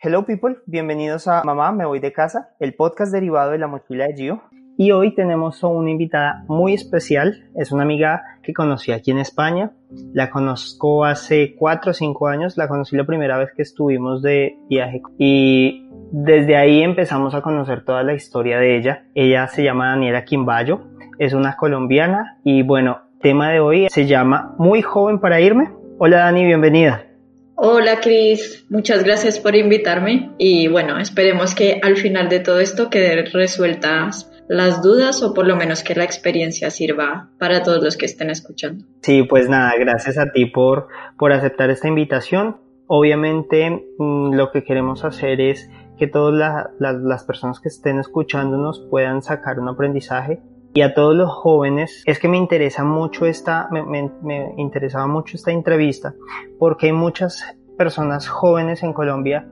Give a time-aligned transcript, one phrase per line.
[0.00, 4.06] Hello people, bienvenidos a Mamá, me voy de casa, el podcast derivado de la mochila
[4.06, 4.42] de Gio.
[4.78, 9.18] Y hoy tenemos a una invitada muy especial, es una amiga que conocí aquí en
[9.18, 9.72] España,
[10.14, 14.56] la conozco hace 4 o 5 años, la conocí la primera vez que estuvimos de
[14.70, 15.02] viaje.
[15.18, 19.06] Y desde ahí empezamos a conocer toda la historia de ella.
[19.14, 20.80] Ella se llama Daniela Quimbayo,
[21.18, 22.38] es una colombiana.
[22.42, 25.70] Y bueno, tema de hoy se llama Muy joven para irme.
[25.98, 27.06] Hola Dani, bienvenida.
[27.54, 32.90] Hola Cris, muchas gracias por invitarme y bueno, esperemos que al final de todo esto
[32.90, 37.96] queden resueltas las dudas o por lo menos que la experiencia sirva para todos los
[37.96, 38.84] que estén escuchando.
[39.00, 40.88] Sí, pues nada, gracias a ti por,
[41.18, 42.58] por aceptar esta invitación.
[42.88, 49.22] Obviamente mm, lo que queremos hacer es que todas las personas que estén escuchándonos puedan
[49.22, 50.42] sacar un aprendizaje
[50.74, 55.36] y a todos los jóvenes es que me interesa mucho esta, me, me, interesaba mucho
[55.36, 56.14] esta entrevista
[56.58, 59.48] porque hay muchas personas jóvenes en Colombia,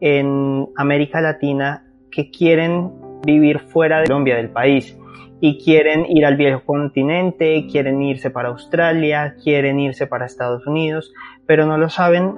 [0.00, 2.92] en América Latina, que quieren
[3.26, 4.96] vivir fuera de Colombia, del país,
[5.40, 11.12] y quieren ir al viejo continente, quieren irse para Australia, quieren irse para Estados Unidos,
[11.46, 12.34] pero no lo saben,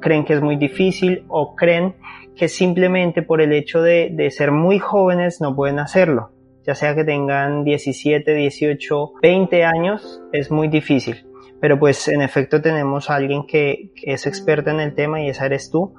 [0.00, 1.94] creen que es muy difícil o creen
[2.34, 6.35] que simplemente por el hecho de, de ser muy jóvenes no pueden hacerlo
[6.66, 11.26] ya sea que tengan 17, 18, 20 años, es muy difícil.
[11.60, 15.46] Pero pues en efecto tenemos a alguien que, es experta en el tema y esa
[15.46, 15.94] eres tú,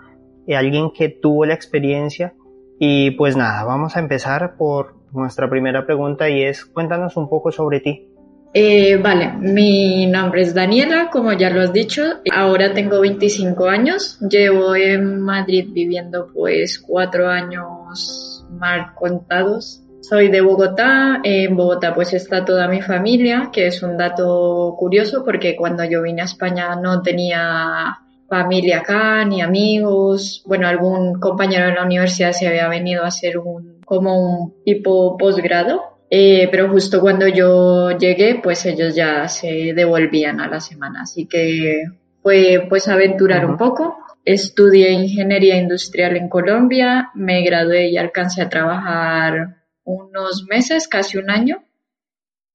[0.45, 2.33] y alguien que tuvo la experiencia.
[2.79, 7.51] Y pues nada, vamos a empezar por nuestra primera pregunta y es cuéntanos un poco
[7.51, 8.07] sobre ti.
[8.53, 12.03] Eh, vale, mi nombre es Daniela, como ya lo has dicho.
[12.31, 14.19] Ahora tengo 25 años.
[14.21, 19.83] Llevo en Madrid viviendo pues cuatro años mal contados.
[20.09, 25.21] Soy de Bogotá, en Bogotá pues está toda mi familia, que es un dato curioso
[25.25, 27.97] porque cuando yo vine a España no tenía
[28.29, 33.37] familia acá, ni amigos, bueno, algún compañero de la universidad se había venido a hacer
[33.37, 39.73] un, como un tipo posgrado, eh, pero justo cuando yo llegué, pues ellos ya se
[39.75, 41.83] devolvían a la semana, así que
[42.23, 43.97] fue pues aventurar un poco.
[44.23, 49.56] Estudié ingeniería industrial en Colombia, me gradué y alcancé a trabajar
[49.87, 51.63] unos meses, casi un año,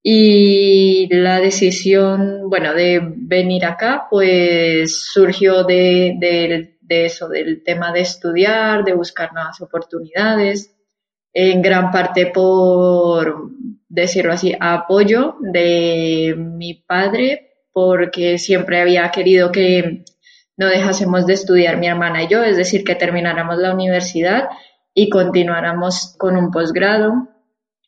[0.02, 8.00] y la decisión, bueno, de venir acá, pues surgió de, de, eso, del tema de
[8.00, 10.74] estudiar, de buscar nuevas oportunidades,
[11.32, 13.50] en gran parte por,
[13.88, 20.04] decirlo así, apoyo de mi padre, porque siempre había querido que
[20.58, 24.48] no dejásemos de estudiar mi hermana y yo, es decir, que termináramos la universidad
[24.94, 27.28] y continuáramos con un posgrado.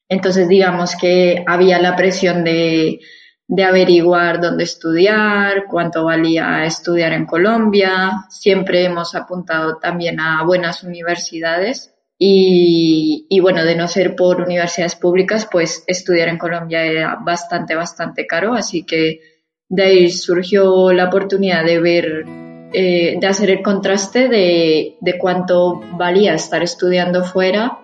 [0.09, 3.01] Entonces, digamos que había la presión de,
[3.47, 8.25] de averiguar dónde estudiar, cuánto valía estudiar en Colombia.
[8.29, 14.95] Siempre hemos apuntado también a buenas universidades y, y, bueno, de no ser por universidades
[14.95, 18.55] públicas, pues estudiar en Colombia era bastante, bastante caro.
[18.55, 19.21] Así que
[19.69, 22.44] de ahí surgió la oportunidad de ver
[22.75, 27.79] eh, de hacer el contraste de, de, cuánto valía estar estudiando fuera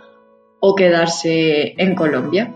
[0.61, 2.55] o quedarse en Colombia.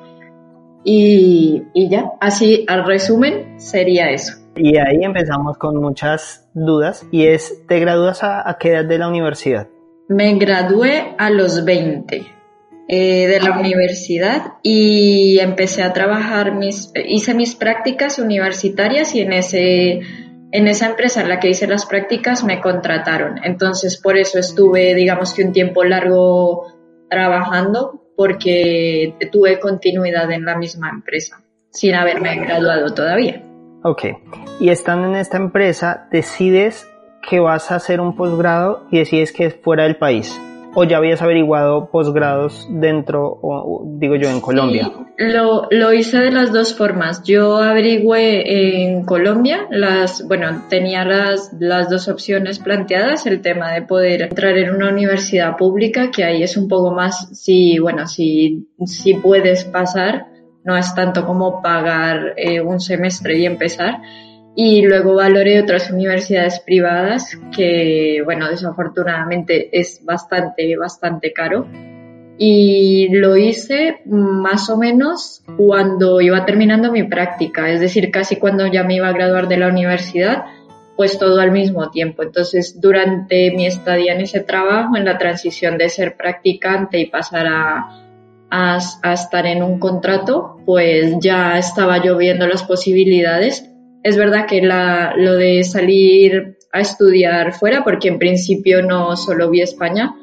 [0.85, 4.35] Y, y, ya, así al resumen sería eso.
[4.57, 8.99] Y ahí empezamos con muchas dudas y es, ¿te gradúas a, a qué edad de
[8.99, 9.69] la universidad?
[10.09, 12.35] Me gradué a los 20
[12.87, 19.33] eh, de la universidad y empecé a trabajar, mis, hice mis prácticas universitarias y en
[19.33, 20.01] ese
[20.55, 23.41] en esa empresa en la que hice las prácticas me contrataron.
[23.43, 26.69] Entonces, por eso estuve, digamos que un tiempo largo
[27.11, 33.43] trabajando, porque tuve continuidad en la misma empresa, sin haberme graduado todavía.
[33.83, 34.05] Ok.
[34.61, 36.89] Y estando en esta empresa, decides
[37.29, 40.41] que vas a hacer un posgrado y decides que es fuera del país
[40.75, 44.91] o ya habías averiguado posgrados dentro, o, digo yo, en Colombia?
[45.17, 47.23] lo, lo, hice de las dos formas.
[47.23, 53.83] Yo averigüé en Colombia, las, bueno, tenía las, las dos opciones planteadas, el tema de
[53.83, 58.69] poder entrar en una universidad pública, que ahí es un poco más, si, bueno, si,
[58.85, 60.27] si puedes pasar,
[60.65, 64.01] no es tanto como pagar eh, un semestre y empezar.
[64.57, 71.67] Y luego valoré otras universidades privadas que, bueno, desafortunadamente es bastante, bastante caro.
[72.37, 78.67] Y lo hice más o menos cuando iba terminando mi práctica, es decir, casi cuando
[78.67, 80.45] ya me iba a graduar de la universidad,
[80.97, 82.23] pues todo al mismo tiempo.
[82.23, 87.47] Entonces, durante mi estadía en ese trabajo, en la transición de ser practicante y pasar
[87.47, 88.05] a,
[88.51, 93.69] a, estar en un contrato, pues ya estaba yo viendo las posibilidades.
[94.05, 99.51] Es verdad que la, lo de salir a estudiar fuera, porque en principio no solo
[99.51, 100.15] vi España,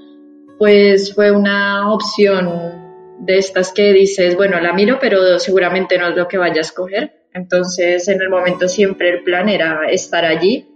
[0.60, 6.16] pues fue una opción de estas que dices, bueno, la miro, pero seguramente no es
[6.16, 7.14] lo que vaya a escoger.
[7.34, 10.68] Entonces, en el momento siempre el plan era estar allí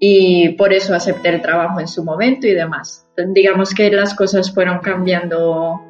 [0.00, 3.06] y por eso acepté el trabajo en su momento y demás.
[3.32, 5.80] Digamos que las cosas fueron cambiando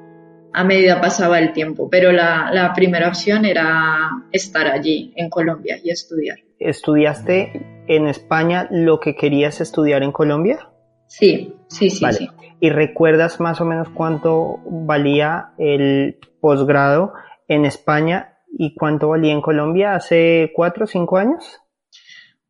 [0.53, 5.91] a medida pasaba el tiempo, pero la, primera opción era estar allí en Colombia y
[5.91, 6.39] estudiar.
[6.59, 10.69] ¿Estudiaste en España lo que querías estudiar en Colombia?
[11.07, 12.29] Sí, sí, sí, sí.
[12.61, 17.15] ¿Y recuerdas más o menos cuánto valía el posgrado
[17.49, 21.61] en España y cuánto valía en Colombia hace cuatro o cinco años?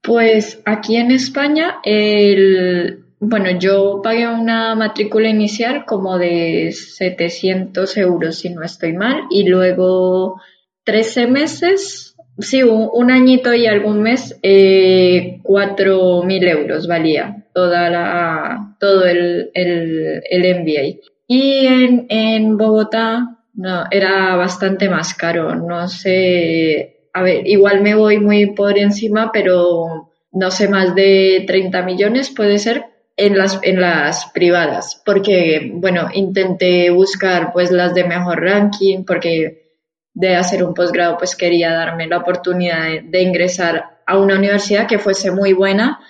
[0.02, 8.38] Pues aquí en España el, bueno, yo pagué una matrícula inicial como de 700 euros,
[8.38, 10.40] si no estoy mal, y luego
[10.84, 19.04] 13 meses, sí, un, añito y algún mes, eh, 4.000 euros valía toda la, todo
[19.04, 21.00] el, el, el MBA.
[21.26, 27.94] Y en, en Bogotá, no, era bastante más caro, no sé, a ver, igual me
[27.94, 32.84] voy muy por encima, pero no sé, más de 30 millones puede ser,
[33.20, 39.74] en las, en las privadas, porque, bueno, intenté buscar pues las de mejor ranking, porque
[40.14, 44.98] de hacer un posgrado pues quería darme la oportunidad de, ingresar a una universidad que
[44.98, 46.00] fuese muy buena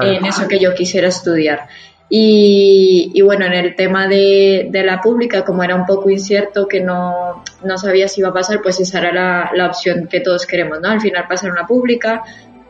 [0.00, 1.68] en eso que yo quisiera estudiar.
[2.08, 6.66] Y, y, bueno, en el tema de, de, la pública, como era un poco incierto,
[6.66, 10.20] que no, no sabía si iba a pasar, pues esa era la, la, opción que
[10.20, 10.88] todos queremos, ¿no?
[10.88, 12.22] Al final pasar una pública,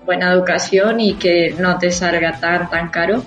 [0.05, 3.23] buena educación y que no te salga tan, tan caro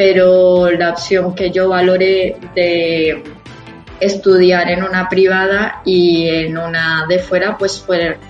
[0.00, 3.22] pero la opción que yo valoré de
[4.00, 7.84] estudiar en una privada y en una de fuera, pues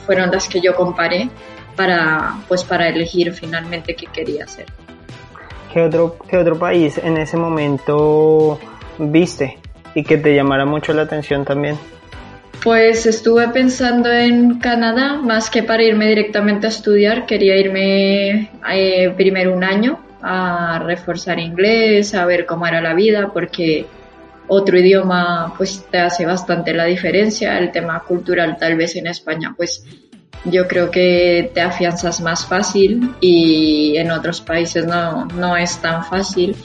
[0.05, 1.31] fueron las que yo comparé
[1.77, 4.67] para, pues para elegir finalmente qué quería hacer.
[5.73, 8.59] ¿Qué otro, qué otro país en ese momento
[8.99, 9.57] viste
[9.95, 11.79] y que te llamara mucho la atención también?
[12.65, 19.15] Pues estuve pensando en Canadá, más que para irme directamente a estudiar, quería irme eh,
[19.17, 23.87] primero un año a reforzar inglés, a ver cómo era la vida, porque
[24.49, 29.55] otro idioma pues te hace bastante la diferencia, el tema cultural tal vez en España
[29.57, 29.85] pues
[30.45, 36.05] yo creo que te afianzas más fácil y en otros países no, no es tan
[36.05, 36.57] fácil.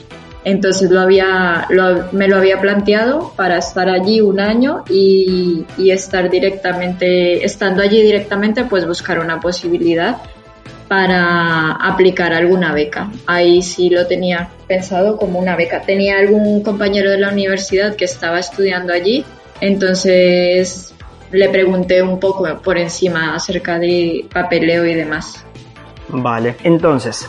[0.44, 1.66] Entonces lo había,
[2.12, 8.00] me lo había planteado para estar allí un año y, y estar directamente, estando allí
[8.00, 10.18] directamente, pues buscar una posibilidad
[10.88, 13.10] para aplicar alguna beca.
[13.26, 15.82] Ahí sí lo tenía pensado como una beca.
[15.82, 19.24] Tenía algún compañero de la universidad que estaba estudiando allí,
[19.60, 20.94] entonces
[21.32, 25.44] le pregunté un poco por encima acerca de papeleo y demás.
[26.08, 27.28] Vale, entonces,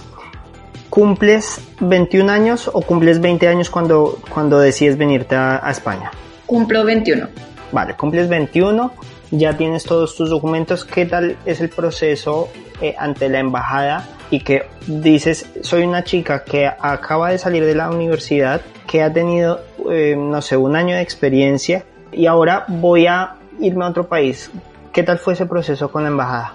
[0.89, 6.11] ¿cumples 21 años o cumples 20 años cuando, cuando decides venirte a, a España?
[6.45, 7.28] Cumplo 21.
[7.71, 8.92] Vale, cumples 21
[9.31, 12.49] ya tienes todos tus documentos, ¿qué tal es el proceso
[12.81, 14.07] eh, ante la embajada?
[14.30, 19.12] Y que dices, soy una chica que acaba de salir de la universidad, que ha
[19.12, 24.07] tenido, eh, no sé, un año de experiencia y ahora voy a irme a otro
[24.07, 24.52] país.
[24.92, 26.54] ¿Qué tal fue ese proceso con la embajada?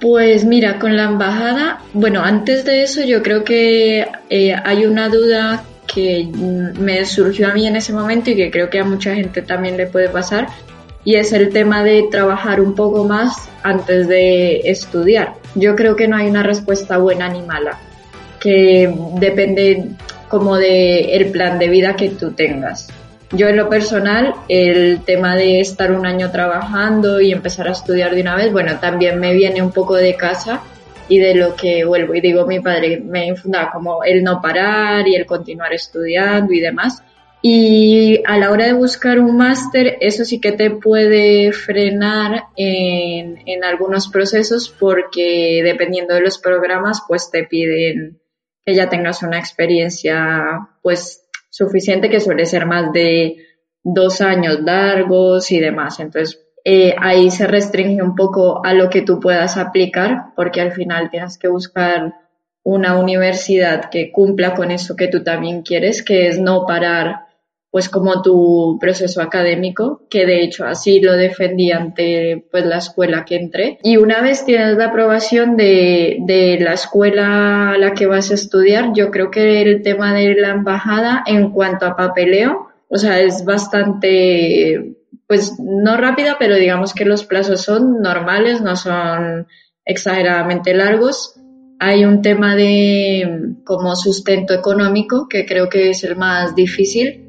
[0.00, 5.08] Pues mira, con la embajada, bueno, antes de eso yo creo que eh, hay una
[5.08, 6.28] duda que
[6.78, 9.76] me surgió a mí en ese momento y que creo que a mucha gente también
[9.76, 10.48] le puede pasar,
[11.06, 15.34] y es el tema de trabajar un poco más antes de estudiar.
[15.54, 17.78] Yo creo que no hay una respuesta buena ni mala,
[18.40, 19.84] que depende
[20.28, 22.88] como de el plan de vida que tú tengas.
[23.30, 28.12] Yo en lo personal, el tema de estar un año trabajando y empezar a estudiar
[28.12, 30.60] de una vez, bueno, también me viene un poco de casa
[31.08, 35.06] y de lo que vuelvo y digo, mi padre me infundaba como el no parar
[35.06, 37.00] y el continuar estudiando y demás.
[37.42, 43.38] Y a la hora de buscar un máster, eso sí que te puede frenar en,
[43.46, 48.20] en, algunos procesos porque dependiendo de los programas, pues te piden
[48.64, 53.36] que ya tengas una experiencia pues suficiente que suele ser más de
[53.84, 56.00] dos años largos y demás.
[56.00, 60.72] Entonces, eh, ahí se restringe un poco a lo que tú puedas aplicar, porque al
[60.72, 62.12] final tienes que buscar
[62.64, 67.25] una universidad que cumpla con eso que tú también quieres, que es no parar
[67.70, 73.24] pues como tu proceso académico, que de hecho así lo defendí ante pues la escuela
[73.24, 73.78] que entré.
[73.82, 78.34] Y una vez tienes la aprobación de, de la escuela a la que vas a
[78.34, 83.20] estudiar, yo creo que el tema de la embajada en cuanto a papeleo, o sea,
[83.20, 84.96] es bastante,
[85.26, 89.48] pues no rápida, pero digamos que los plazos son normales, no son
[89.84, 91.34] exageradamente largos.
[91.78, 97.25] Hay un tema de como sustento económico, que creo que es el más difícil,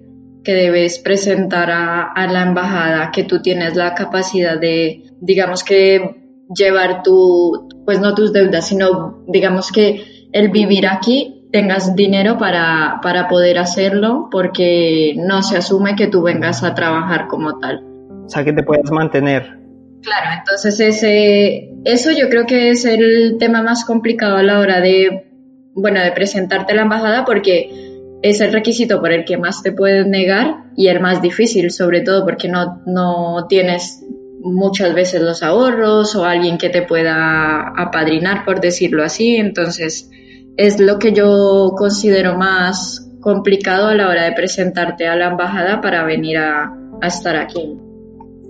[0.48, 6.16] que debes presentar a, la embajada que tú tienes la capacidad de, digamos que,
[6.56, 13.02] llevar tu, pues no tus deudas, sino digamos que el vivir aquí tengas dinero para,
[13.04, 17.84] para poder hacerlo porque no se asume que tú vengas a trabajar como tal.
[18.26, 19.60] O sea, que te puedas mantener.
[20.02, 24.80] Claro, entonces ese, eso yo creo que es el tema más complicado a la hora
[24.80, 25.30] de,
[25.74, 27.87] bueno, de presentarte a la embajada porque
[28.22, 32.02] es el requisito por el que más te pueden negar y el más difícil, sobre
[32.02, 34.04] todo porque no, no tienes
[34.42, 39.36] muchas veces los ahorros o alguien que te pueda apadrinar, por decirlo así.
[39.36, 40.10] Entonces,
[40.58, 45.82] es lo que yo considero más complicado a la hora de presentarte a la embajada
[45.82, 47.78] para venir a, estar aquí.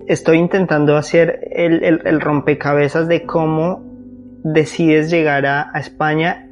[0.08, 3.84] Estoy intentando hacer el, el, rompecabezas de cómo
[4.46, 6.47] decides llegar a, a España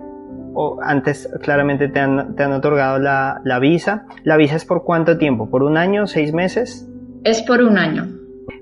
[0.56, 4.06] o antes claramente te han, te han otorgado la, la, visa.
[4.24, 5.50] ¿La visa es por cuánto tiempo?
[5.50, 6.08] ¿Por un año?
[6.08, 6.90] ¿Seis meses?
[7.24, 8.08] Es por un año.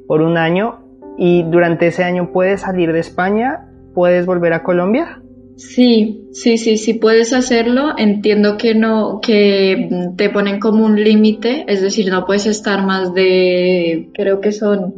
[0.08, 0.80] Por un año.
[1.18, 3.70] ¿Y durante ese año puedes salir de España?
[3.94, 5.22] ¿Puedes volver a Colombia?
[5.56, 7.94] Sí, sí, sí, sí puedes hacerlo.
[7.98, 13.14] Entiendo que no, que te ponen como un límite, es decir, no puedes estar más
[13.14, 14.96] de, creo que son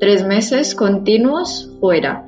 [0.00, 2.26] tres meses continuos fuera.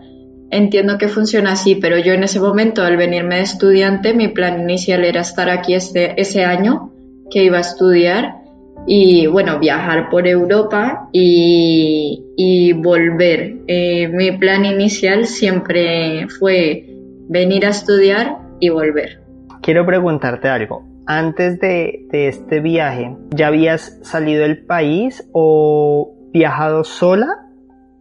[0.55, 4.61] Entiendo que funciona así, pero yo en ese momento, al venirme de estudiante, mi plan
[4.61, 6.93] inicial era estar aquí este, ese año
[7.29, 8.37] que iba a estudiar
[8.87, 13.63] y, bueno, viajar por Europa y, volver.
[13.67, 16.87] Eh, mi plan inicial siempre fue
[17.29, 19.25] venir a estudiar y volver.
[19.61, 20.85] Quiero preguntarte algo.
[21.07, 27.44] Antes de, de este viaje, ¿ya habías salido del país o viajado sola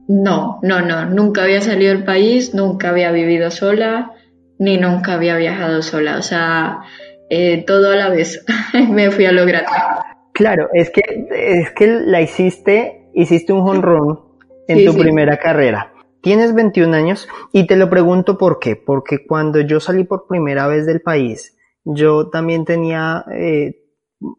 [0.07, 4.13] no, no, no, nunca había salido del país, nunca había vivido sola,
[4.59, 6.81] ni nunca había viajado sola, o sea,
[7.29, 8.45] eh, todo a la vez,
[8.89, 9.65] me fui a lograr.
[10.33, 14.19] Claro, es que, es que la hiciste, hiciste un home run
[14.67, 15.93] en tu primera carrera.
[16.21, 20.67] Tienes 21 años y te lo pregunto por qué, porque cuando yo salí por primera
[20.67, 23.83] vez del país, yo también tenía, eh,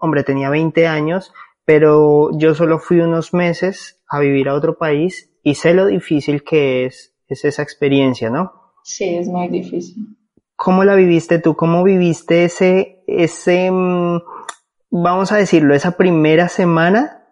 [0.01, 1.33] hombre, tenía 20 años,
[1.65, 6.43] pero yo solo fui unos meses a vivir a otro país y sé lo difícil
[6.43, 8.51] que es, es esa experiencia, ¿no?
[8.83, 10.17] Sí, es muy difícil.
[10.57, 11.55] ¿Cómo la viviste tú?
[11.55, 14.19] ¿Cómo viviste ese, ese, mm,
[14.91, 17.27] vamos a decirlo, esa primera semana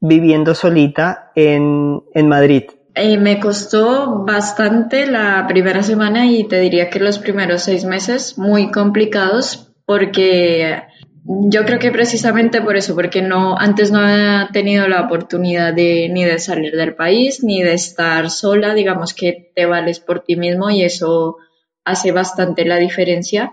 [0.00, 2.64] viviendo solita en, en Madrid?
[2.94, 8.36] Eh, me costó bastante la primera semana y te diría que los primeros seis meses
[8.36, 10.82] muy complicados porque
[11.30, 16.08] yo creo que precisamente por eso, porque no, antes no he tenido la oportunidad de
[16.08, 20.36] ni de salir del país, ni de estar sola, digamos que te vales por ti
[20.36, 21.36] mismo y eso
[21.84, 23.52] hace bastante la diferencia.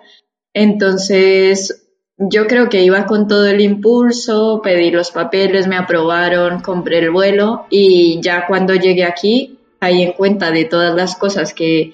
[0.53, 1.85] Entonces,
[2.17, 7.11] yo creo que iba con todo el impulso, pedí los papeles, me aprobaron, compré el
[7.11, 11.91] vuelo y ya cuando llegué aquí, caí en cuenta de todas las cosas que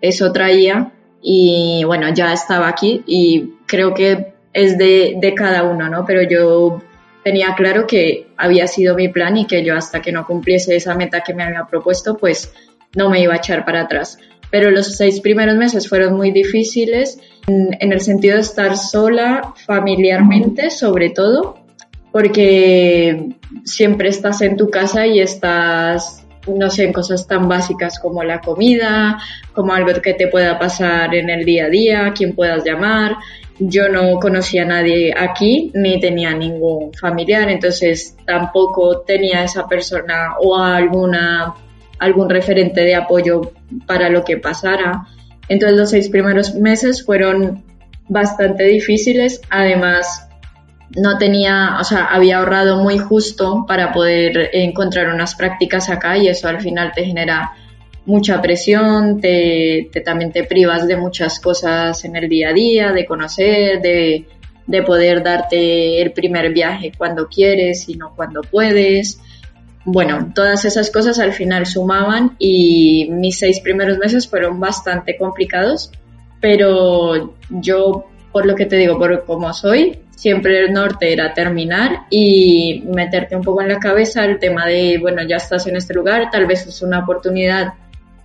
[0.00, 5.90] eso traía y bueno, ya estaba aquí y creo que es de, de cada uno,
[5.90, 6.06] ¿no?
[6.06, 6.80] Pero yo
[7.24, 10.94] tenía claro que había sido mi plan y que yo hasta que no cumpliese esa
[10.94, 12.54] meta que me había propuesto, pues
[12.94, 14.18] no me iba a echar para atrás.
[14.50, 17.18] Pero los seis primeros meses fueron muy difíciles
[17.48, 21.58] en, el sentido de estar sola, familiarmente sobre todo,
[22.12, 23.30] porque
[23.64, 28.40] siempre estás en tu casa y estás, no sé, en cosas tan básicas como la
[28.40, 29.18] comida,
[29.54, 33.16] como algo que te pueda pasar en el día a día, quien puedas llamar
[33.58, 40.34] yo no conocía a nadie aquí ni tenía ningún familiar, entonces tampoco tenía esa persona
[40.40, 41.54] o alguna
[41.98, 43.52] algún referente de apoyo
[43.86, 45.06] para lo que pasara.
[45.48, 47.64] Entonces los seis primeros meses fueron
[48.08, 50.28] bastante difíciles, además
[50.96, 56.28] no tenía, o sea, había ahorrado muy justo para poder encontrar unas prácticas acá y
[56.28, 57.52] eso al final te genera
[58.06, 63.06] mucha presión, te, también te privas de muchas cosas en el día a día, de
[63.06, 64.26] conocer, de,
[64.66, 69.20] de poder darte el primer viaje cuando quieres y no cuando puedes.
[69.86, 75.90] bueno, todas esas cosas al final sumaban y mis seis primeros meses fueron bastante complicados,
[76.40, 82.06] pero yo, por lo que te digo, por cómo soy, siempre el norte era terminar
[82.10, 85.94] y meterte un poco en la cabeza el tema de, bueno, ya estás en este
[85.94, 87.74] lugar, tal vez es una oportunidad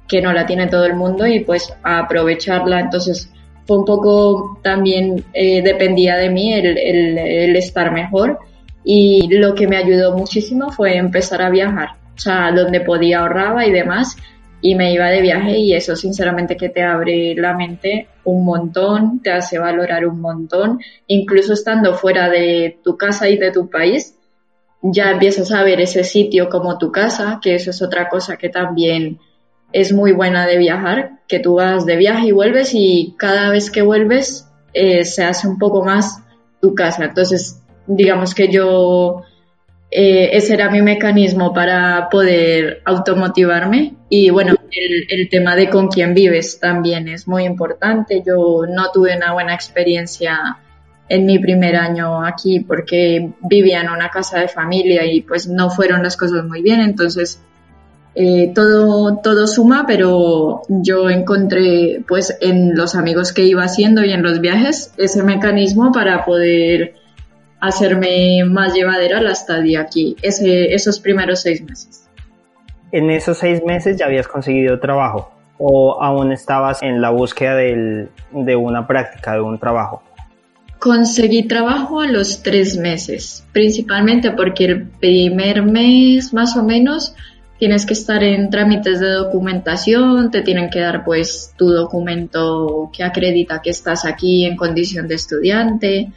[0.09, 2.81] que no la tiene todo el mundo y pues aprovecharla.
[2.81, 3.31] Entonces
[3.65, 8.39] fue un poco también, eh, dependía de mí el, el estar mejor.
[8.83, 13.65] Y lo que me ayudó muchísimo fue empezar a viajar, o sea, donde podía ahorraba
[13.65, 14.17] y demás
[14.61, 19.21] y me iba de viaje y eso sinceramente que te abre la mente un montón,
[19.21, 24.15] te hace valorar un montón, incluso estando fuera de tu casa y de tu país,
[24.81, 28.49] ya empiezas a ver ese sitio como tu casa, que eso es otra cosa que
[28.49, 29.19] también
[29.71, 33.69] es muy buena de viajar, que tú vas de viaje y vuelves y cada vez
[33.69, 36.23] que vuelves eh, se hace un poco más
[36.61, 37.05] tu casa.
[37.05, 39.23] Entonces, digamos que yo
[39.91, 45.87] eh, ese era mi mecanismo para poder automotivarme y bueno, el, el, tema de con
[45.87, 48.23] quién vives también es muy importante.
[48.25, 50.57] Yo no tuve una buena experiencia
[51.09, 55.69] en mi primer año aquí porque vivía en una casa de familia y pues no
[55.71, 57.41] fueron las cosas muy bien, entonces
[58.21, 64.11] eh, todo, todo suma, pero yo encontré pues en los amigos que iba haciendo y
[64.11, 66.95] en los viajes ese mecanismo para poder
[67.61, 72.09] hacerme más llevadera la estadía aquí, ese, esos primeros seis meses.
[72.91, 78.09] ¿En esos seis meses ya habías conseguido trabajo o aún estabas en la búsqueda del,
[78.33, 80.03] de una práctica, de un trabajo?
[80.77, 87.15] Conseguí trabajo a los tres meses, principalmente porque el primer mes más o menos
[87.59, 93.03] tienes que estar en trámites de documentación, te tienen que dar pues tu documento que
[93.03, 96.11] acredita que estás aquí en condición de estudiante,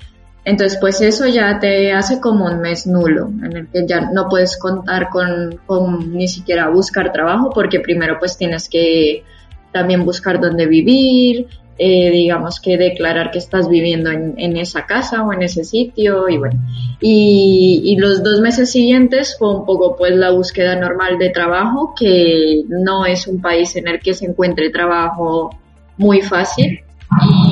[0.44, 4.28] entonces, pues eso ya te hace como un mes nulo, en el que ya no
[4.28, 9.22] puedes contar con, con, ni siquiera buscar trabajo, porque primero pues tienes que
[9.70, 11.46] también buscar dónde vivir,
[11.78, 16.28] eh, digamos que declarar que estás viviendo en, en, esa casa o en ese sitio,
[16.28, 16.60] y bueno.
[17.00, 21.94] Y, y los dos meses siguientes fue un poco pues la búsqueda normal de trabajo,
[21.98, 25.50] que no es un país en el que se encuentre trabajo
[25.96, 26.80] muy fácil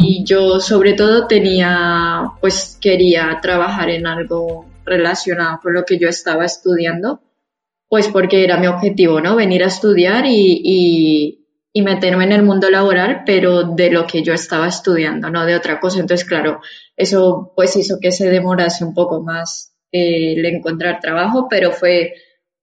[0.03, 6.09] y yo sobre todo tenía, pues quería trabajar en algo relacionado con lo que yo
[6.09, 7.21] estaba estudiando,
[7.89, 9.37] pues porque era mi objetivo, ¿no?
[9.37, 11.40] Venir a estudiar y, y,
[11.73, 15.55] y meterme en el mundo laboral, pero de lo que yo estaba estudiando, no de
[15.55, 16.01] otra cosa.
[16.01, 16.61] Entonces, claro,
[16.97, 22.15] eso pues hizo que se demorase un poco más eh, el encontrar trabajo, pero fue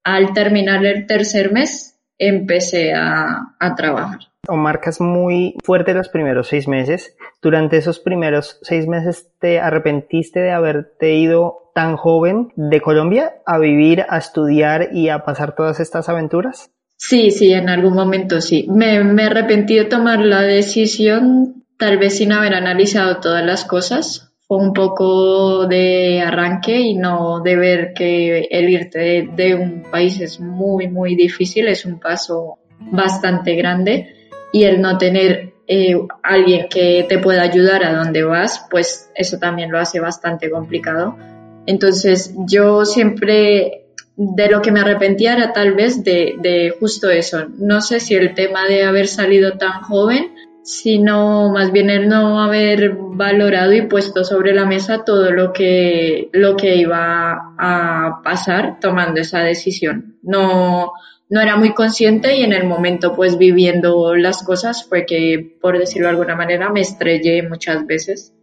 [0.03, 6.47] al terminar el tercer mes empecé a, a trabajar o marcas muy fuerte los primeros
[6.47, 7.15] seis meses.
[7.41, 13.59] Durante esos primeros seis meses, ¿te arrepentiste de haberte ido tan joven de Colombia a
[13.59, 16.71] vivir, a estudiar y a pasar todas estas aventuras?
[16.97, 18.65] Sí, sí, en algún momento sí.
[18.69, 24.33] Me, me arrepentí de tomar la decisión, tal vez sin haber analizado todas las cosas.
[24.47, 30.19] Fue un poco de arranque y no de ver que el irte de, un país
[30.21, 34.15] es muy, muy difícil, es un paso bastante grande
[34.53, 39.38] y el no tener eh, alguien que te pueda ayudar a donde vas, pues eso
[39.38, 41.17] también lo hace bastante complicado.
[41.65, 43.87] Entonces yo siempre
[44.17, 47.45] de lo que me arrepentía era tal vez de, de justo eso.
[47.60, 52.41] No sé si el tema de haber salido tan joven, sino más bien el no
[52.41, 58.80] haber valorado y puesto sobre la mesa todo lo que, lo que iba a pasar
[58.82, 60.17] tomando esa decisión.
[60.23, 60.91] No,
[61.30, 65.77] no era muy consciente y en el momento pues viviendo las cosas fue que, por
[65.77, 68.34] decirlo de alguna manera, me estrellé muchas veces.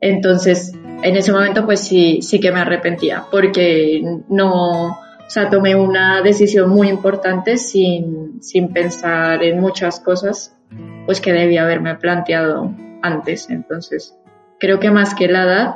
[0.00, 5.74] Entonces, en ese momento pues sí, sí que me arrepentía porque no, o sea, tomé
[5.74, 10.56] una decisión muy importante sin, sin pensar en muchas cosas
[11.04, 13.50] pues que debía haberme planteado antes.
[13.50, 14.16] Entonces,
[14.58, 15.74] creo que más que la edad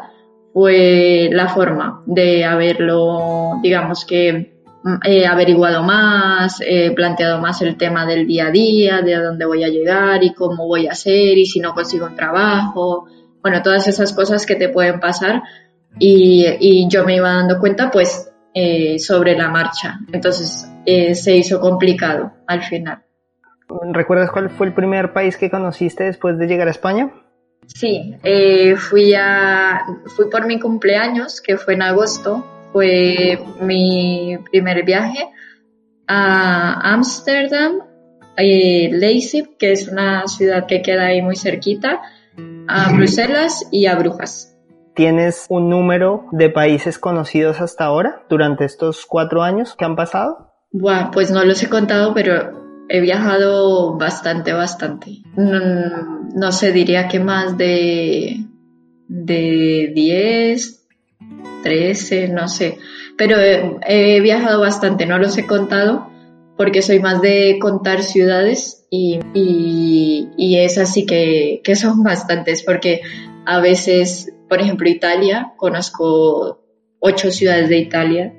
[0.52, 4.60] fue la forma de haberlo, digamos que
[5.04, 9.46] he averiguado más, he planteado más el tema del día a día, de a dónde
[9.46, 13.06] voy a llegar y cómo voy a hacer y si no consigo un trabajo,
[13.42, 15.42] bueno, todas esas cosas que te pueden pasar
[15.98, 20.00] y, y yo me iba dando cuenta pues eh, sobre la marcha.
[20.12, 23.02] Entonces eh, se hizo complicado al final.
[23.92, 27.10] ¿Recuerdas cuál fue el primer país que conociste después de llegar a España?
[27.66, 29.84] Sí, eh, fui, a,
[30.16, 35.28] fui por mi cumpleaños, que fue en agosto, fue mi primer viaje
[36.08, 37.82] a Ámsterdam,
[38.36, 42.00] Leipzig, que es una ciudad que queda ahí muy cerquita,
[42.66, 44.56] a Bruselas y a Brujas.
[44.94, 50.52] ¿Tienes un número de países conocidos hasta ahora durante estos cuatro años que han pasado?
[50.72, 55.22] Buah, pues no los he contado, pero he viajado bastante, bastante.
[55.36, 58.44] No, no sé, diría que más de,
[59.08, 60.86] de 10,
[61.62, 62.78] 13, no sé.
[63.16, 66.08] Pero he, viajado bastante, no los he contado
[66.56, 73.02] porque soy más de contar ciudades y, y, es así que, que son bastantes porque
[73.46, 76.66] a veces, por ejemplo, Italia, conozco
[76.98, 78.34] ocho ciudades de Italia,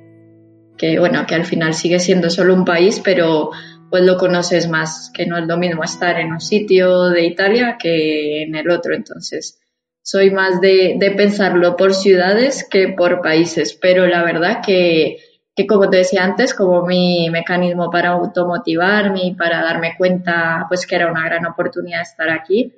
[0.77, 3.51] que bueno, que al final sigue siendo solo un país, pero
[3.89, 7.77] pues lo conoces más, que no es lo mismo estar en un sitio de Italia
[7.79, 8.93] que en el otro.
[8.93, 9.61] Entonces,
[10.01, 15.17] soy más de, de pensarlo por ciudades que por países, pero la verdad que,
[15.55, 20.85] que, como te decía antes, como mi mecanismo para automotivarme y para darme cuenta pues
[20.85, 22.73] que era una gran oportunidad estar aquí,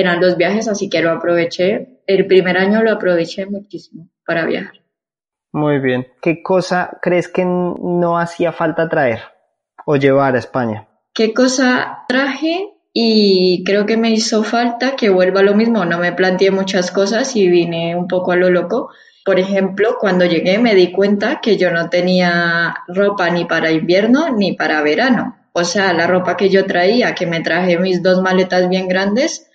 [0.00, 2.00] eran los viajes, así que lo aproveché.
[2.06, 4.74] El primer año lo aproveché muchísimo para viajar.
[5.52, 6.06] Muy bien.
[6.20, 9.20] ¿Qué cosa crees que no hacía falta traer?
[9.90, 10.86] o llevar a España?
[11.14, 12.74] ¿Qué cosa traje?
[12.92, 15.86] Y creo que me hizo falta que vuelva lo mismo.
[15.86, 18.90] No me planteé muchas cosas y vine un poco a lo loco.
[19.24, 24.28] Por ejemplo, cuando llegué me di cuenta que yo no tenía ropa ni para invierno
[24.36, 25.38] ni para verano.
[25.54, 29.47] O sea, la ropa que yo traía, que me traje mis dos maletas bien grandes,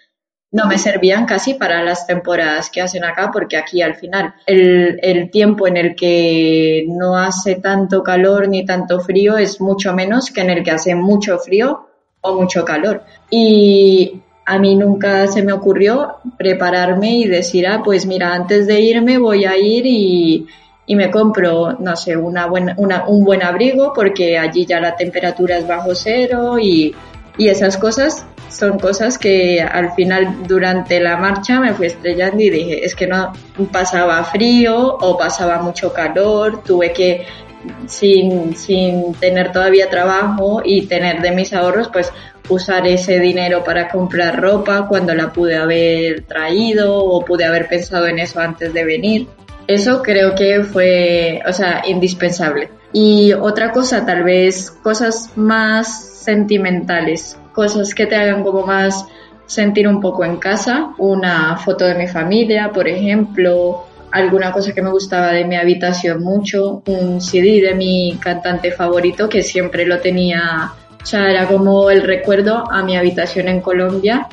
[0.54, 5.00] no me servían casi para las temporadas que hacen acá, porque aquí al final el,
[5.02, 10.30] el, tiempo en el que no hace tanto calor ni tanto frío es mucho menos
[10.30, 11.88] que en el que hace mucho frío
[12.22, 13.02] o mucho calor.
[13.32, 18.80] Y a mí nunca se me ocurrió prepararme y decir, ah, pues mira, antes de
[18.80, 20.46] irme voy a ir y,
[20.86, 24.96] y me compro, no sé, una buena, una, un buen abrigo porque allí ya la
[24.96, 26.94] temperatura es bajo cero y,
[27.38, 32.50] y esas cosas son cosas que al final durante la marcha me fui estrellando y
[32.50, 33.34] dije, es que no
[33.72, 37.26] pasaba frío o pasaba mucho calor, tuve que
[37.88, 42.12] sin, sin tener todavía trabajo y tener de mis ahorros, pues
[42.50, 48.08] usar ese dinero para comprar ropa cuando la pude haber traído o pude haber pensado
[48.08, 49.28] en eso antes de venir.
[49.66, 52.70] Eso creo que fue, o sea, indispensable.
[52.92, 59.06] Y otra cosa, tal vez cosas más sentimentales, cosas que te hagan como más
[59.46, 64.82] sentir un poco en casa, una foto de mi familia, por ejemplo, alguna cosa que
[64.82, 70.00] me gustaba de mi habitación mucho, un CD de mi cantante favorito que siempre lo
[70.00, 74.28] tenía, o sea, era como el recuerdo a mi habitación en Colombia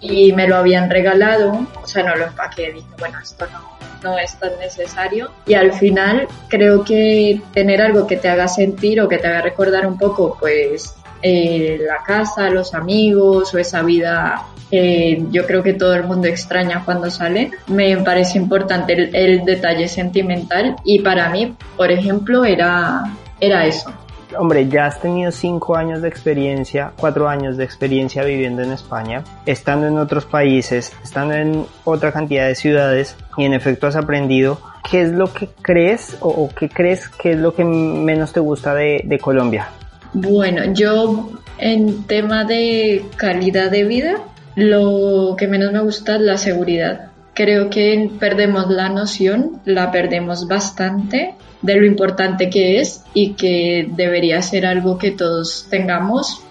[0.00, 3.78] y me lo habían regalado, o sea, no lo empaqué, dije, bueno, esto no,
[4.10, 9.00] no es tan necesario y al final creo que tener algo que te haga sentir
[9.00, 13.82] o que te haga recordar un poco, pues eh, la casa, los amigos o esa
[13.82, 19.44] vida que yo creo que todo el mundo extraña cuando sale, me parece importante el,
[19.44, 23.02] detalle sentimental y para mí, por ejemplo, era,
[23.40, 23.90] era eso.
[24.38, 29.24] Hombre, ya has tenido cinco años de experiencia, cuatro años de experiencia viviendo en España,
[29.46, 34.60] estando en otros países, estando en otra cantidad de ciudades y en efecto has aprendido.
[34.88, 38.74] ¿Qué es lo que crees o, qué crees que es lo que menos te gusta
[38.74, 39.68] de Colombia?
[40.12, 44.22] Bueno, yo en tema de calidad de vida,
[44.54, 47.10] lo que menos me gusta es la seguridad.
[47.34, 53.88] Creo que perdemos la noción, la perdemos bastante de lo importante que es y que
[53.90, 56.42] debería ser algo que todos tengamos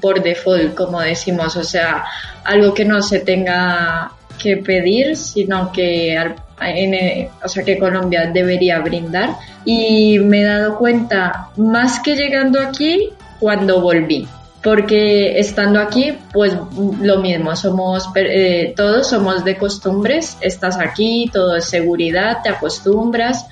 [0.00, 2.04] por default, como decimos, o sea,
[2.44, 4.12] algo que no se tenga
[4.44, 9.36] que pedir, sino que al en, o sea, que Colombia debería brindar.
[9.64, 14.28] Y me he dado cuenta, más que llegando aquí, cuando volví.
[14.62, 16.56] Porque estando aquí, pues
[17.00, 23.46] lo mismo, somos eh, todos somos de costumbres, estás aquí, todo es seguridad, te acostumbras,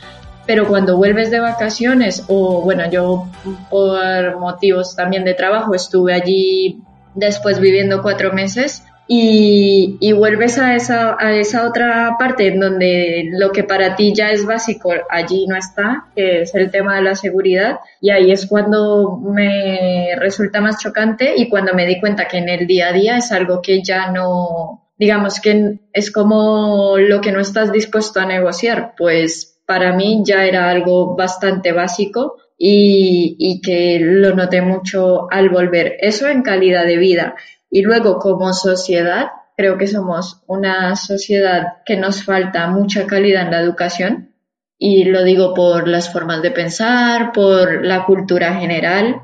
[0.47, 3.29] pero cuando vuelves de vacaciones, o bueno, yo
[3.69, 6.81] por motivos también de trabajo estuve allí
[7.15, 13.51] después viviendo cuatro meses, y, vuelves a esa, a esa otra parte en donde lo
[13.51, 17.15] que para ti ya es básico allí no está, que es el tema de la
[17.15, 22.39] seguridad, y ahí es cuando me resulta más chocante y cuando me di cuenta que
[22.39, 27.21] en el día a día es algo que ya no, digamos que es como lo
[27.21, 33.37] que no estás dispuesto a negociar, pues para mí ya era algo bastante básico y,
[33.39, 35.97] y que lo noté mucho al volver.
[36.01, 37.35] Eso en calidad de vida.
[37.75, 43.51] Y luego, como sociedad, creo que somos una sociedad que nos falta mucha calidad en
[43.51, 44.35] la educación.
[44.79, 49.23] Y lo digo por las formas de pensar, por la cultura general.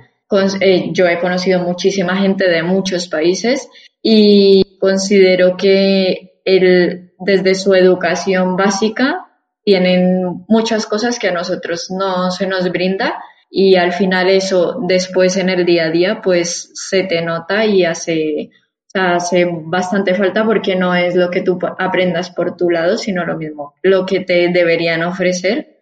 [0.63, 3.69] Eh, yo he conocido muchísima gente de muchos países
[4.03, 9.27] y considero que el, desde su educación básica
[9.63, 15.37] tienen muchas cosas que a nosotros no se nos brinda y al final eso después
[15.37, 18.51] en el día a día pues se te nota y hace,
[18.95, 23.37] hace bastante falta porque no es lo que tú aprendas por tu lado, sino lo
[23.37, 25.79] mismo, lo que te deberían ofrecer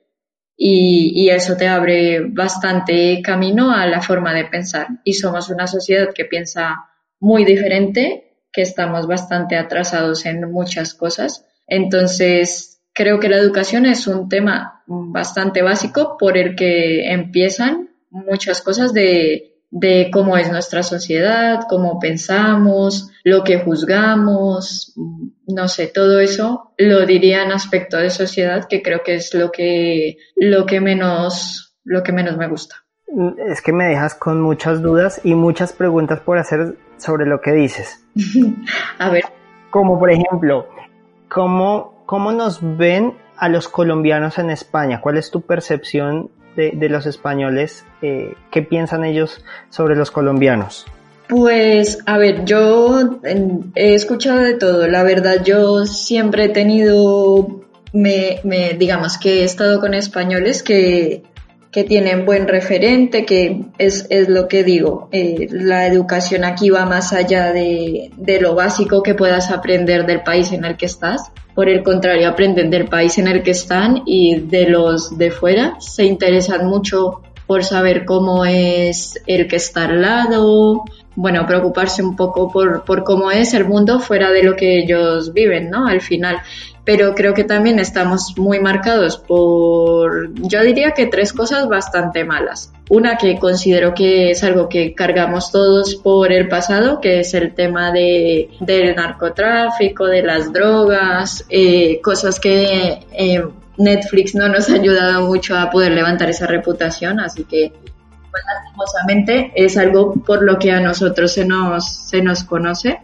[0.57, 4.87] y, y, eso te abre bastante camino a la forma de pensar.
[5.05, 6.77] Y somos una sociedad que piensa
[7.21, 11.45] muy diferente, que estamos bastante atrasados en muchas cosas.
[11.67, 18.63] Entonces, creo que la educación es un tema bastante básico por el que empiezan muchas
[18.63, 24.95] cosas de de cómo es nuestra sociedad, cómo pensamos, lo que juzgamos,
[25.47, 29.51] no sé, todo eso lo diría en aspecto de sociedad, que creo que es lo
[29.51, 32.77] que, lo que menos, lo que menos me gusta.
[33.39, 37.53] Es que me dejas con muchas dudas y muchas preguntas por hacer sobre lo que
[37.53, 38.05] dices.
[38.99, 39.25] A ver.
[39.71, 40.69] Como por ejemplo,
[41.29, 45.01] ¿cómo, ¿cómo nos ven a los colombianos en España?
[45.01, 50.87] ¿Cuál es tu percepción de, los españoles, eh, ¿qué piensan ellos sobre los colombianos?
[51.29, 53.19] Pues, a ver, yo
[53.75, 54.87] he escuchado de todo.
[54.89, 58.41] La verdad, yo siempre he tenido, me,
[58.79, 61.25] digamos que he estado con españoles que,
[61.71, 65.09] que tienen buen referente, que es, es lo que digo.
[65.13, 70.23] Eh, la educación aquí va más allá de, de lo básico que puedas aprender del
[70.23, 74.03] país en el que estás por el contrario, aprenden del país en el que están
[74.05, 75.81] y de los de fuera.
[75.81, 82.17] Se interesan mucho por saber cómo es el que está al lado, bueno, preocuparse un
[82.17, 85.87] poco por, por cómo es el mundo fuera de lo que ellos viven, ¿no?
[85.87, 86.43] Al final
[86.87, 92.73] pero creo que también estamos muy marcados por, yo diría que tres cosas bastante malas.
[92.89, 97.55] Una que considero que es algo que cargamos todos por el pasado, que es el
[97.55, 103.45] tema de, del narcotráfico, de las drogas, eh, cosas que eh,
[103.79, 107.73] Netflix no nos ha ayudado mucho a poder levantar esa reputación, así que
[108.31, 113.01] pues, lastimosamente es algo por lo que a nosotros se nos, se nos conoce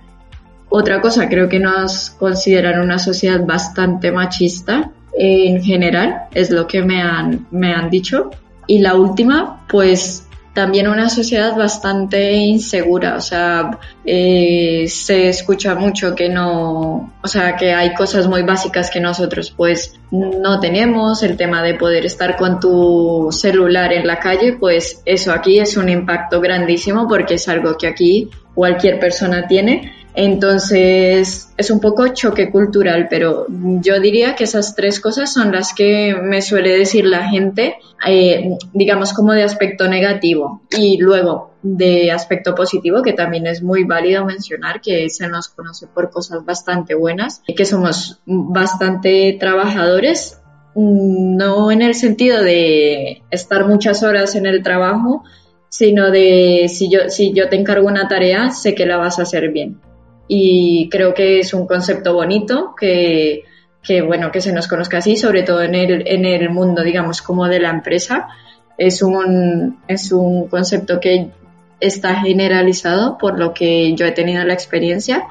[0.75, 6.83] otra cosa, creo que nos consideran una sociedad bastante machista en general, es lo que
[6.83, 8.31] me han, me han dicho.
[8.67, 16.15] Y la última, pues también una sociedad bastante insegura, o sea, eh, se escucha mucho
[16.15, 21.37] que no, o sea, que hay cosas muy básicas que nosotros pues no tenemos, el
[21.39, 25.89] tema de poder estar con tu celular en la calle, pues eso aquí es un
[25.89, 32.51] impacto grandísimo porque es algo que aquí cualquier persona tiene entonces es un poco choque
[32.51, 37.29] cultural, pero yo diría que esas tres cosas son las que me suele decir la
[37.29, 40.63] gente, eh, digamos como de aspecto negativo.
[40.71, 45.87] Y luego de aspecto positivo, que también es muy válido mencionar que se nos conoce
[45.87, 50.41] por cosas bastante buenas, y que somos bastante trabajadores,
[50.75, 55.25] no en el sentido de estar muchas horas en el trabajo,
[55.71, 59.23] sino de si yo, si yo te encargo una tarea, sé que la vas a
[59.23, 59.79] hacer bien
[60.35, 63.45] y creo que es un concepto bonito que,
[64.07, 67.49] bueno, que se nos conozca así, sobre todo en el, en el mundo, digamos, como
[67.49, 68.29] de la empresa.
[68.79, 71.29] Es un, es un concepto que
[71.81, 75.27] está generalizado por lo que yo he tenido la experiencia.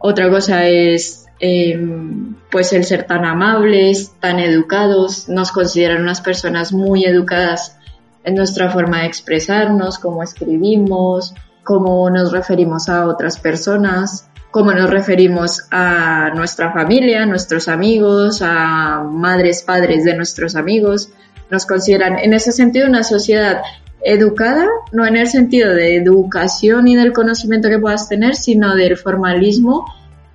[0.00, 6.74] Otra cosa es em, pues el ser tan amables, tan educados, nos consideran unas personas
[6.74, 7.78] muy educadas
[8.22, 11.32] en nuestra forma de expresarnos, cómo escribimos,
[11.64, 14.25] cómo nos referimos a otras personas,
[14.56, 21.10] cómo nos referimos a nuestra familia, nuestros amigos, a madres, padres de nuestros amigos.
[21.50, 23.60] Nos consideran en ese sentido una sociedad
[24.00, 28.96] educada, no en el sentido de educación y del conocimiento que puedas tener, sino del
[28.96, 29.84] formalismo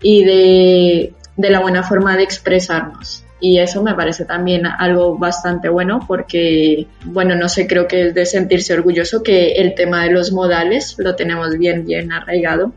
[0.04, 5.68] y de, de la buena forma de expresarnos y eso me parece también algo bastante
[5.68, 10.12] bueno porque, bueno, no sé, creo que es de sentirse orgulloso que el tema de
[10.12, 12.72] los modales lo tenemos bien, bien arraigado.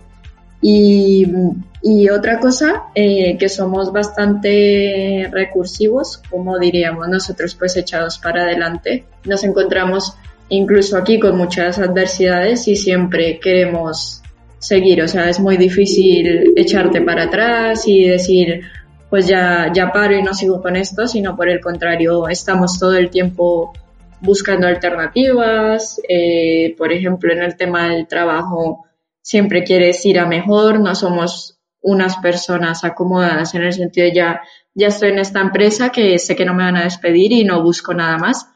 [0.67, 9.05] Y, otra cosa, eh, que somos bastante recursivos, como diríamos nosotros, pues echados para adelante.
[9.27, 10.17] Nos encontramos
[10.49, 14.23] incluso aquí con muchas adversidades y siempre queremos
[14.59, 18.63] seguir, o sea, es muy difícil echarte para atrás y decir,
[19.11, 22.95] pues ya, ya paro y no sigo con esto, sino por el contrario, estamos todo
[22.97, 23.75] el tiempo
[24.23, 26.01] buscando alternativas.
[26.09, 28.87] Eh, por ejemplo, en el tema del trabajo,
[29.25, 34.41] siempre quieres ir a mejor, no somos unas personas acomodadas en el sentido de ya,
[34.75, 37.63] ya estoy en esta empresa que sé que no me van a despedir y no
[37.63, 38.47] busco nada más.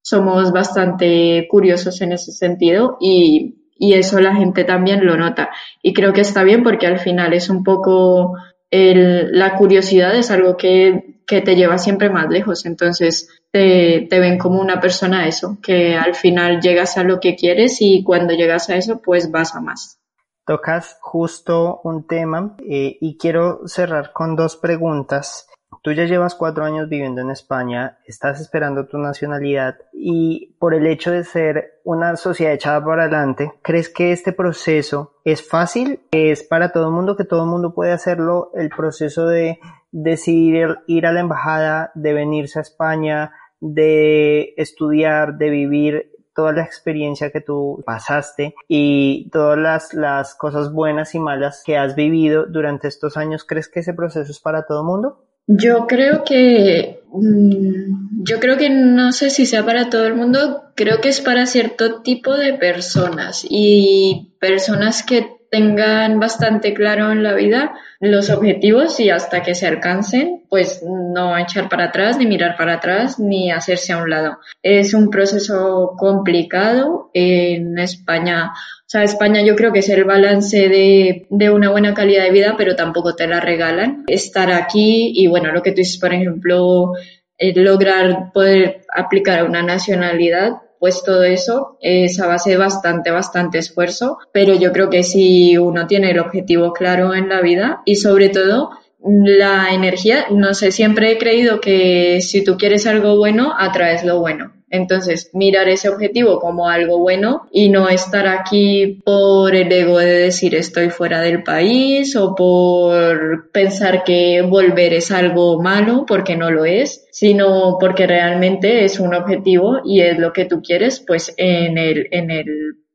[0.00, 5.50] Somos bastante curiosos en ese sentido y, y eso la gente también lo nota.
[5.82, 8.36] Y creo que está bien porque al final es un poco
[8.70, 12.66] la curiosidad es algo que, te lleva siempre más lejos.
[12.66, 17.36] Entonces te, te, ven como una persona eso, que al final llegas a lo que
[17.36, 20.01] quieres y cuando llegas a eso, pues vas a más.
[20.44, 25.48] Tocas justo un tema eh, y quiero cerrar con dos preguntas.
[25.82, 30.86] Tú ya llevas cuatro años viviendo en España, estás esperando tu nacionalidad y por el
[30.86, 36.00] hecho de ser una sociedad echada para adelante, ¿crees que este proceso es fácil?
[36.12, 38.50] ¿Es para todo el mundo, que todo el mundo puede hacerlo?
[38.54, 39.58] El proceso de
[39.90, 46.62] decidir ir a la embajada, de venirse a España, de estudiar, de vivir, toda la
[46.62, 52.88] experiencia que tú pasaste y todas las, cosas buenas y malas que has vivido durante
[52.88, 55.24] estos años, ¿crees que ese proceso es para todo el mundo?
[55.46, 60.64] Yo creo que, mm, yo creo que no sé si sea para todo el mundo,
[60.76, 67.22] creo que es para cierto tipo de personas y personas que tengan bastante claro en
[67.22, 72.24] la vida los objetivos y hasta que se alcancen, pues no echar para atrás, ni
[72.24, 74.38] mirar para atrás, ni hacerse a un lado.
[74.62, 77.10] Es un proceso complicado.
[77.12, 81.92] En España, o sea, España yo creo que es el balance de, de una buena
[81.92, 84.04] calidad de vida, pero tampoco te la regalan.
[84.06, 86.92] Estar aquí y bueno, lo que tú dices, por ejemplo,
[87.36, 93.58] eh, lograr poder aplicar una nacionalidad, pues todo eso es a base de bastante, bastante
[93.58, 97.94] esfuerzo, pero yo creo que si uno tiene el objetivo claro en la vida y
[97.94, 103.52] sobre todo la energía, no sé, siempre he creído que si tú quieres algo bueno,
[103.56, 104.54] atraes lo bueno.
[104.72, 110.06] Entonces, mirar ese objetivo como algo bueno y no estar aquí por el ego de
[110.06, 116.50] decir estoy fuera del país o por pensar que volver es algo malo porque no
[116.50, 121.34] lo es, sino porque realmente es un objetivo y es lo que tú quieres pues
[121.36, 122.46] en el, en el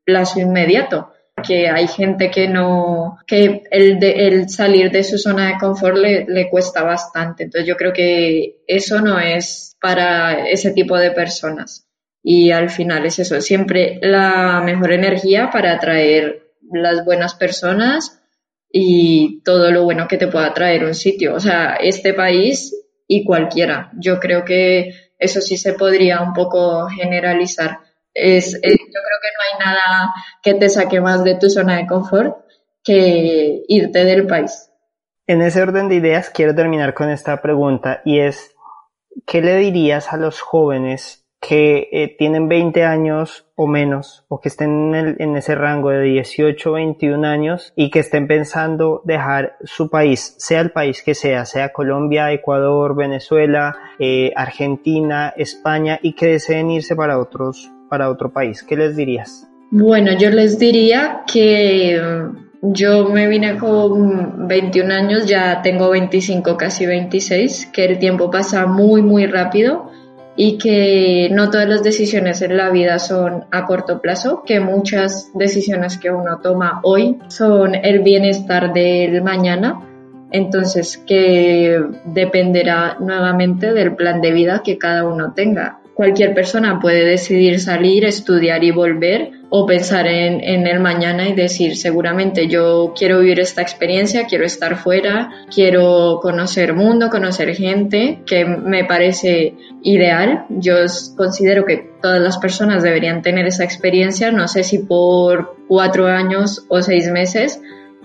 [0.03, 1.11] plazo inmediato
[1.45, 6.25] que hay gente que no, que el, el salir de su zona de confort le,
[6.27, 7.43] le, cuesta bastante.
[7.43, 11.87] Entonces yo creo que eso no es para ese tipo de personas.
[12.23, 18.21] Y al final es eso, siempre la mejor energía para atraer las buenas personas
[18.69, 21.35] y todo lo bueno que te pueda traer un sitio.
[21.35, 22.75] O sea, este país
[23.07, 23.91] y cualquiera.
[23.97, 27.79] Yo creo que eso sí se podría un poco generalizar
[28.17, 28.59] es,
[28.97, 32.37] yo creo que no hay nada que te saque más de tu zona de confort
[32.83, 34.71] que irte del país.
[35.27, 38.55] En ese orden de ideas quiero terminar con esta pregunta y es,
[39.25, 44.49] ¿qué le dirías a los jóvenes que eh, tienen 20 años o menos o que
[44.49, 50.35] estén en, ese rango de 18 21 años y que estén pensando dejar su país,
[50.39, 56.71] sea el país que sea, sea Colombia, Ecuador, Venezuela, eh, Argentina, España y que deseen
[56.71, 59.47] irse para otros para otro país, ¿qué les dirías?
[59.69, 66.55] Bueno, yo les diría que mm, yo me vine con 21 años, ya tengo 25,
[66.57, 69.91] casi 26, que el tiempo pasa muy, muy rápido
[70.35, 75.31] y que no todas las decisiones en la vida son a corto plazo, que muchas
[75.33, 79.81] decisiones que uno toma hoy son el bienestar del mañana.
[80.29, 87.03] Entonces, que dependerá nuevamente del plan de vida que cada uno tenga cualquier persona puede
[87.03, 92.93] decidir salir, estudiar y volver o pensar en, en, el mañana y decir seguramente yo
[92.95, 99.55] quiero vivir esta experiencia, quiero estar fuera, quiero conocer mundo, conocer gente, que me parece
[99.81, 100.45] ideal.
[100.49, 100.75] Yo
[101.15, 106.63] considero que todas las personas deberían tener esa experiencia, no sé si por cuatro años
[106.69, 107.59] o seis meses,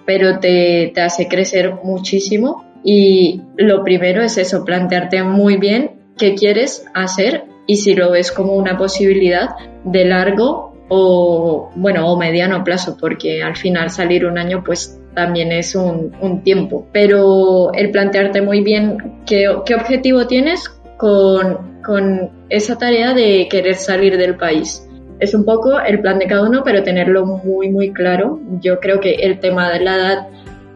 [0.07, 2.65] pero te, te hace crecer muchísimo.
[2.83, 8.33] Y lo primero es eso, plantearte muy bien qué quieres hacer y si lo ves
[8.33, 9.51] como una posibilidad
[9.85, 15.53] de largo o bueno o mediano plazo porque al final salir un año pues también
[15.53, 16.87] es un, un tiempo.
[16.93, 23.75] Pero el plantearte muy bien qué, qué objetivo tienes con, con esa tarea de querer
[23.75, 24.87] salir del país
[25.23, 28.41] es un poco el plan de cada uno pero tenerlo muy muy claro.
[28.61, 30.27] Yo creo que el tema de la edad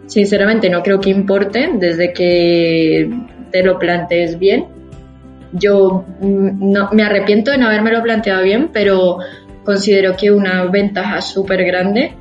[0.07, 3.11] sinceramente no creo que importe desde que
[3.51, 4.75] te lo plantees bien
[5.58, 9.18] yo mm, no, me arrepiento de no lo planteado bien, pero
[9.64, 12.12] considero que una ventaja súper grande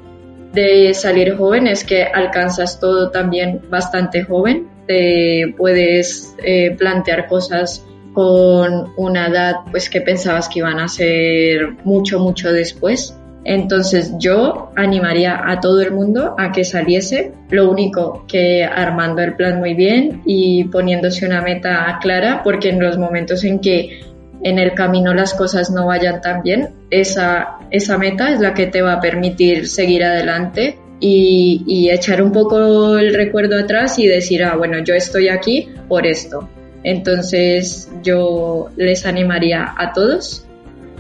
[0.54, 7.86] de salir joven es que alcanzas todo también bastante joven, te puedes eh, plantear cosas
[8.14, 13.14] con una edad pues que pensabas que iban a ser mucho mucho después
[13.46, 19.36] entonces yo animaría a todo el mundo a que saliese, lo único que armando el
[19.36, 24.02] plan muy bien y poniéndose una meta clara, porque en los momentos en que
[24.44, 28.66] en el camino las cosas no vayan tan bien, esa, esa meta es la que
[28.66, 34.08] te va a permitir seguir adelante y, y echar un poco el recuerdo atrás y
[34.08, 36.50] decir, ah, bueno, yo estoy aquí por esto.
[36.84, 40.45] Entonces yo les animaría a todos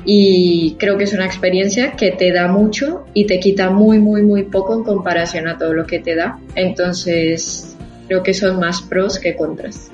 [0.05, 4.21] y creo que es una experiencia que te da mucho y te quita muy, muy,
[4.21, 6.39] muy poco en comparación a todo lo que te da.
[6.53, 7.75] Entonces
[8.07, 9.91] creo que son más pros que contras.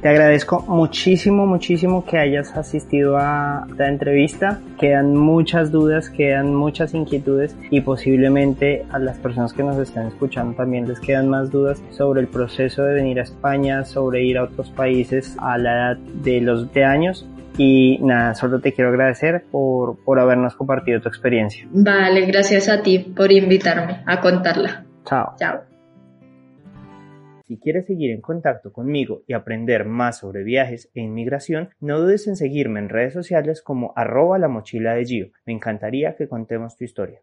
[0.00, 4.60] Te agradezco muchísimo, muchísimo que hayas asistido a esta entrevista.
[4.78, 10.54] Quedan muchas dudas, quedan muchas inquietudes y posiblemente a las personas que nos están escuchando
[10.54, 14.44] también les quedan más dudas sobre el proceso de venir a España, sobre ir a
[14.44, 17.26] otros países a la edad de los 20 años.
[17.58, 21.66] Y nada, solo te quiero agradecer por, por habernos compartido tu experiencia.
[21.72, 24.86] Vale, gracias a ti por invitarme a contarla.
[25.04, 25.34] Chao.
[25.36, 25.68] Chao.
[27.48, 32.28] Si quieres seguir en contacto conmigo y aprender más sobre viajes e inmigración, no dudes
[32.28, 35.30] en seguirme en redes sociales como arroba la mochila de Gio.
[35.46, 37.22] Me encantaría que contemos tu historia.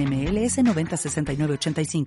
[0.01, 2.05] NMLS 906985.